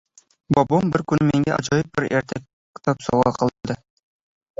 Bobom 0.55 0.93
bir 0.95 1.03
kuni 1.11 1.27
menga 1.27 1.53
ajoyib 1.57 1.91
bir 1.99 2.07
ertak 2.21 2.47
kitob 2.79 3.05
sovgʻa 3.09 3.35
qildi. 3.37 3.77